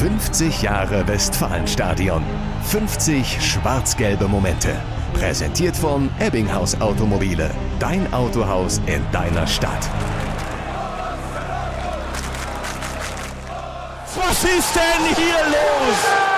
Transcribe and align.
50 0.00 0.62
Jahre 0.62 1.06
Westfalenstadion. 1.06 2.24
50 2.70 3.38
schwarz-gelbe 3.38 4.28
Momente. 4.28 4.70
Präsentiert 5.12 5.76
von 5.76 6.08
Ebbinghaus 6.18 6.80
Automobile. 6.80 7.50
Dein 7.78 8.10
Autohaus 8.14 8.80
in 8.86 9.04
deiner 9.12 9.46
Stadt. 9.46 9.90
Was 14.16 14.42
ist 14.42 14.74
denn 14.74 15.14
hier 15.14 15.44
los? 15.50 16.29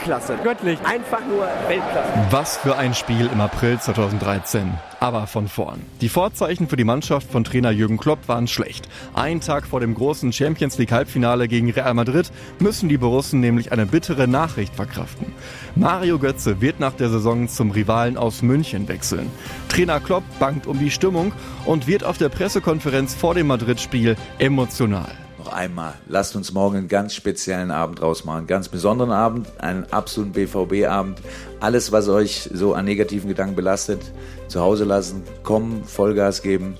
Weltklasse. 0.00 0.38
Göttlich. 0.42 0.78
Einfach 0.84 1.20
nur 1.26 1.46
Weltklasse. 1.68 2.08
Was 2.30 2.56
für 2.56 2.76
ein 2.76 2.94
Spiel 2.94 3.28
im 3.30 3.40
April 3.40 3.78
2013. 3.78 4.72
Aber 4.98 5.26
von 5.26 5.46
vorn. 5.46 5.82
Die 6.00 6.08
Vorzeichen 6.08 6.68
für 6.68 6.76
die 6.76 6.84
Mannschaft 6.84 7.30
von 7.30 7.44
Trainer 7.44 7.70
Jürgen 7.70 7.98
Klopp 7.98 8.26
waren 8.26 8.48
schlecht. 8.48 8.88
Ein 9.14 9.40
Tag 9.40 9.66
vor 9.66 9.80
dem 9.80 9.94
großen 9.94 10.32
Champions 10.32 10.78
League 10.78 10.92
Halbfinale 10.92 11.48
gegen 11.48 11.70
Real 11.70 11.94
Madrid 11.94 12.30
müssen 12.58 12.88
die 12.88 12.98
Borussen 12.98 13.40
nämlich 13.40 13.72
eine 13.72 13.86
bittere 13.86 14.26
Nachricht 14.26 14.74
verkraften. 14.74 15.32
Mario 15.74 16.18
Götze 16.18 16.60
wird 16.60 16.80
nach 16.80 16.94
der 16.94 17.10
Saison 17.10 17.48
zum 17.48 17.70
Rivalen 17.70 18.16
aus 18.16 18.42
München 18.42 18.88
wechseln. 18.88 19.30
Trainer 19.68 20.00
Klopp 20.00 20.24
bangt 20.38 20.66
um 20.66 20.78
die 20.78 20.90
Stimmung 20.90 21.32
und 21.66 21.86
wird 21.86 22.04
auf 22.04 22.18
der 22.18 22.30
Pressekonferenz 22.30 23.14
vor 23.14 23.34
dem 23.34 23.48
Madrid-Spiel 23.48 24.16
emotional 24.38 25.10
noch 25.40 25.52
einmal, 25.52 25.94
lasst 26.06 26.36
uns 26.36 26.52
morgen 26.52 26.76
einen 26.76 26.88
ganz 26.88 27.14
speziellen 27.14 27.70
Abend 27.70 28.00
draus 28.00 28.24
machen. 28.24 28.46
Ganz 28.46 28.68
besonderen 28.68 29.10
Abend, 29.10 29.48
einen 29.58 29.90
absoluten 29.90 30.32
BVB-Abend. 30.32 31.20
Alles, 31.60 31.92
was 31.92 32.08
euch 32.08 32.50
so 32.52 32.74
an 32.74 32.84
negativen 32.84 33.28
Gedanken 33.28 33.56
belastet, 33.56 34.00
zu 34.48 34.60
Hause 34.60 34.84
lassen, 34.84 35.22
kommen, 35.42 35.84
Vollgas 35.84 36.42
geben 36.42 36.76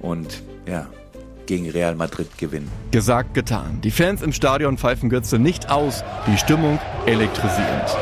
und 0.00 0.42
ja, 0.66 0.86
gegen 1.46 1.68
Real 1.70 1.94
Madrid 1.94 2.38
gewinnen. 2.38 2.70
Gesagt, 2.90 3.34
getan. 3.34 3.80
Die 3.82 3.90
Fans 3.90 4.22
im 4.22 4.32
Stadion 4.32 4.78
pfeifen 4.78 5.10
Götze 5.10 5.38
nicht 5.38 5.70
aus, 5.70 6.04
die 6.26 6.38
Stimmung 6.38 6.78
elektrisierend. 7.06 7.96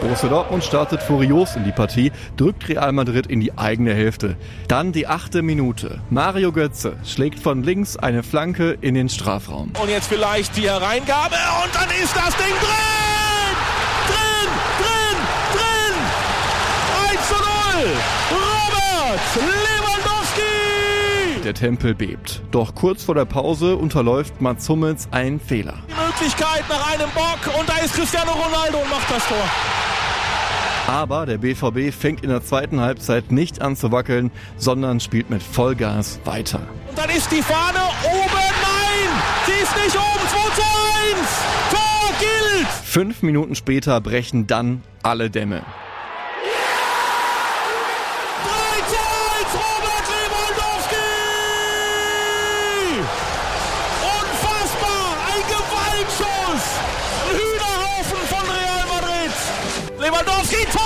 Borussia 0.00 0.28
Dortmund 0.28 0.62
startet 0.62 1.02
furios 1.02 1.56
in 1.56 1.64
die 1.64 1.72
Partie, 1.72 2.12
drückt 2.36 2.68
Real 2.68 2.92
Madrid 2.92 3.26
in 3.26 3.40
die 3.40 3.56
eigene 3.56 3.94
Hälfte. 3.94 4.36
Dann 4.68 4.92
die 4.92 5.06
achte 5.06 5.40
Minute. 5.42 6.00
Mario 6.10 6.52
Götze 6.52 6.96
schlägt 7.04 7.40
von 7.40 7.62
links 7.62 7.96
eine 7.96 8.22
Flanke 8.22 8.76
in 8.80 8.94
den 8.94 9.08
Strafraum. 9.08 9.72
Und 9.80 9.88
jetzt 9.88 10.08
vielleicht 10.08 10.54
die 10.56 10.68
Hereingabe 10.68 11.36
und 11.64 11.74
dann 11.74 11.88
ist 12.02 12.14
das 12.14 12.36
Ding 12.36 12.54
drin! 12.60 13.56
Drin, 14.08 14.50
drin, 14.78 15.18
drin! 15.52 15.94
1 17.12 17.28
zu 17.28 17.34
0! 17.34 17.42
Robert 18.32 19.20
Lewandowski! 19.36 21.40
Der 21.42 21.54
Tempel 21.54 21.94
bebt. 21.94 22.42
Doch 22.50 22.74
kurz 22.74 23.02
vor 23.02 23.14
der 23.14 23.24
Pause 23.24 23.76
unterläuft 23.76 24.40
Mats 24.40 24.68
Hummels 24.68 25.08
einen 25.10 25.40
Fehler. 25.40 25.74
Die 25.88 25.94
Möglichkeit 25.94 26.64
nach 26.68 26.92
einem 26.92 27.08
Bock 27.10 27.38
und 27.58 27.68
da 27.68 27.78
ist 27.78 27.94
Cristiano 27.94 28.32
Ronaldo 28.32 28.78
und 28.78 28.90
macht 28.90 29.10
das 29.10 29.26
Tor. 29.26 29.44
Aber 30.86 31.26
der 31.26 31.38
BVB 31.38 31.92
fängt 31.92 32.22
in 32.22 32.30
der 32.30 32.44
zweiten 32.44 32.80
Halbzeit 32.80 33.32
nicht 33.32 33.60
an 33.60 33.74
zu 33.76 33.90
wackeln, 33.90 34.30
sondern 34.56 35.00
spielt 35.00 35.30
mit 35.30 35.42
Vollgas 35.42 36.20
weiter. 36.24 36.60
Und 36.88 36.96
dann 36.96 37.10
ist 37.10 37.30
die 37.32 37.42
Fahne 37.42 37.80
oben. 38.04 38.30
Nein, 38.62 39.10
sie 39.46 39.62
ist 39.62 39.74
nicht 39.76 39.96
oben. 39.96 40.28
2 40.28 40.38
zu 40.54 40.62
1. 40.62 41.28
Tor 41.70 42.10
gilt. 42.20 42.68
Fünf 42.84 43.22
Minuten 43.22 43.56
später 43.56 44.00
brechen 44.00 44.46
dann 44.46 44.82
alle 45.02 45.28
Dämme. 45.28 45.56
3 45.56 45.64
zu 48.88 48.96
1. 48.96 49.54
Robert 49.54 50.06
Lewandowski. 50.14 51.08
Unfassbar. 54.20 55.16
Ein 55.26 55.42
Gewaltschuss. 55.50 56.64
Ein 57.26 57.34
Hühnerhaufen 57.36 58.22
von 58.28 58.44
Real 58.48 58.86
Madrid. 58.86 59.34
Lewandowski, 60.06 60.64
Tor! 60.72 60.82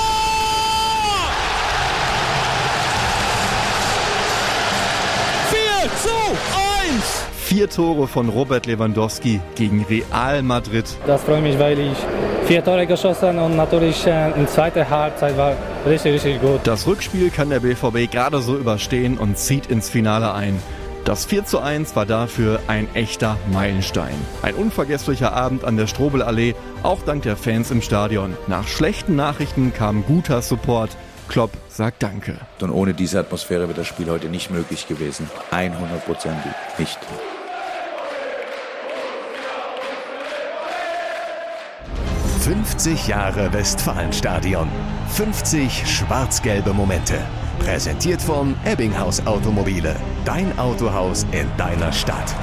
Vier 5.50 5.90
zu 6.02 6.08
eins. 6.56 7.26
Vier 7.44 7.68
Tore 7.68 8.08
von 8.08 8.30
Robert 8.30 8.64
Lewandowski 8.64 9.40
gegen 9.56 9.84
Real 9.90 10.42
Madrid. 10.42 10.86
Das 11.06 11.22
freut 11.22 11.42
mich, 11.42 11.58
weil 11.58 11.78
ich 11.80 11.98
vier 12.46 12.64
Tore 12.64 12.86
geschossen 12.86 13.38
und 13.38 13.56
natürlich 13.56 14.06
äh, 14.06 14.30
in 14.30 14.48
zweiter 14.48 14.88
Halbzeit 14.88 15.36
war 15.36 15.52
richtig, 15.86 16.14
richtig 16.14 16.40
gut. 16.40 16.60
Das 16.64 16.86
Rückspiel 16.86 17.28
kann 17.28 17.50
der 17.50 17.60
BVB 17.60 18.10
gerade 18.10 18.40
so 18.40 18.56
überstehen 18.56 19.18
und 19.18 19.36
zieht 19.36 19.66
ins 19.66 19.90
Finale 19.90 20.32
ein. 20.32 20.62
Das 21.10 21.24
4 21.24 21.44
zu 21.44 21.58
1 21.58 21.96
war 21.96 22.06
dafür 22.06 22.60
ein 22.68 22.86
echter 22.94 23.36
Meilenstein. 23.52 24.14
Ein 24.42 24.54
unvergesslicher 24.54 25.32
Abend 25.32 25.64
an 25.64 25.76
der 25.76 25.88
Strobelallee, 25.88 26.54
auch 26.84 27.02
dank 27.02 27.24
der 27.24 27.36
Fans 27.36 27.72
im 27.72 27.82
Stadion. 27.82 28.36
Nach 28.46 28.68
schlechten 28.68 29.16
Nachrichten 29.16 29.74
kam 29.74 30.06
guter 30.06 30.40
Support. 30.40 30.96
Klopp 31.26 31.50
sagt 31.68 32.04
Danke. 32.04 32.36
Und 32.60 32.70
ohne 32.70 32.94
diese 32.94 33.18
Atmosphäre 33.18 33.62
wäre 33.62 33.74
das 33.74 33.88
Spiel 33.88 34.08
heute 34.08 34.28
nicht 34.28 34.52
möglich 34.52 34.86
gewesen. 34.86 35.28
100%ig 35.50 36.78
nicht. 36.78 36.98
»50 42.46 43.08
Jahre 43.08 43.52
Westfalenstadion. 43.52 44.68
50 45.08 45.88
schwarz-gelbe 45.88 46.72
Momente. 46.72 47.18
Präsentiert 47.60 48.20
von 48.20 48.56
Ebbinghaus 48.64 49.24
Automobile. 49.26 49.94
Dein 50.24 50.58
Autohaus 50.58 51.24
in 51.30 51.46
deiner 51.56 51.92
Stadt. 51.92 52.34